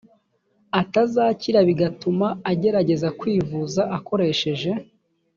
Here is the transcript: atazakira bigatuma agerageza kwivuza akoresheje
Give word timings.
atazakira 0.81 1.59
bigatuma 1.69 2.27
agerageza 2.51 3.07
kwivuza 3.19 3.81
akoresheje 3.97 4.71